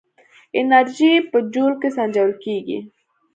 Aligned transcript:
انرژي 0.59 1.13
په 1.31 1.37
جول 1.53 1.73
کې 1.81 1.89
سنجول 1.97 2.31
کېږي. 2.43 2.79